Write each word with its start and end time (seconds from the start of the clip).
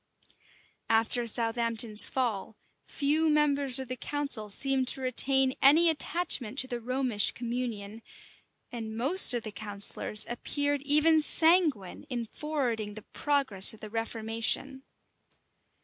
After 0.89 1.27
Southampton's 1.27 2.09
fall, 2.09 2.57
few 2.83 3.29
members 3.29 3.77
of 3.77 3.87
the 3.87 3.95
council 3.95 4.49
seemed 4.49 4.87
to 4.87 5.01
retain 5.01 5.53
any 5.61 5.91
attachment 5.91 6.57
to 6.57 6.67
the 6.67 6.79
Romish 6.79 7.33
communion; 7.33 8.01
and 8.71 8.97
most 8.97 9.31
of 9.35 9.43
the 9.43 9.51
counsellors 9.51 10.25
appeared 10.27 10.81
even 10.81 11.21
sanguine 11.21 12.05
in 12.09 12.25
forwarding 12.25 12.95
the 12.95 13.03
progress 13.13 13.75
of 13.75 13.79
the 13.79 13.91
reformation. 13.91 14.81